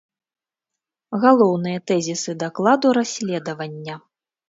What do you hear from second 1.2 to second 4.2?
Галоўныя тэзісы дакладу расследавання.